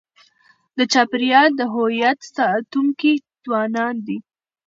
[0.77, 3.13] د چاپېریال د هویت ساتونکي
[3.43, 4.17] ځوانان دي.